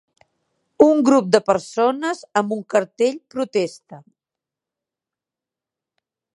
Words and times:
Un 0.85 1.03
grup 1.09 1.27
de 1.35 1.41
persones 1.49 2.23
amb 2.41 2.55
un 2.57 2.63
cartell 2.75 3.21
protesta. 3.35 4.03